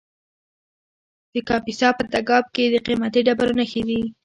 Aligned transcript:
د 1.33 1.35
کاپیسا 1.49 1.89
په 1.97 2.03
تګاب 2.13 2.45
کې 2.55 2.63
د 2.73 2.75
قیمتي 2.85 3.21
ډبرو 3.27 3.57
نښې 3.59 3.81
دي. 3.87 4.01